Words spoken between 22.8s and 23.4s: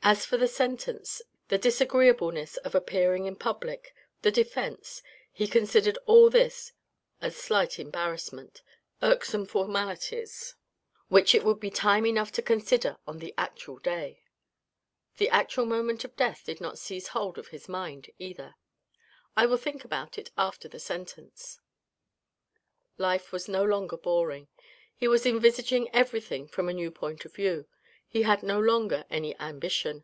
Life